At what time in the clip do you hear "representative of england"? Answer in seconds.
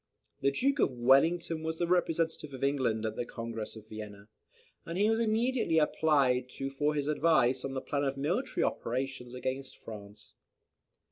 1.85-3.05